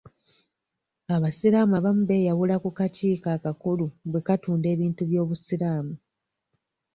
[1.15, 5.93] Abasiraamu abamu beyawula ku kakiiko akakulu bwe katunda ebintu by'obusiraamu.